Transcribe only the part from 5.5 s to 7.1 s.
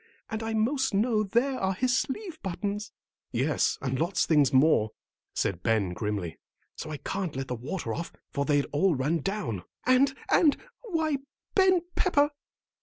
Ben, grimly, "so I